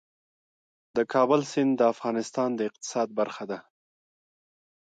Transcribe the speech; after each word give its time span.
د 0.97 0.99
کابل 1.13 1.41
سیند 1.51 1.71
د 1.77 1.81
افغانستان 1.93 2.49
د 2.55 2.59
اقتصاد 2.69 3.07
برخه 3.19 3.43
ده. 3.51 3.59